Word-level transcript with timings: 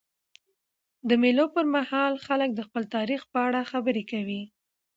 د 1.07 1.09
مېلو 1.23 1.45
پر 1.55 1.65
مهال 1.75 2.13
خلک 2.25 2.49
د 2.55 2.59
خپل 2.67 2.83
تاریخ 2.95 3.21
په 3.31 3.39
اړه 3.47 3.61
خبري 3.71 4.03
کوي. 4.11 4.41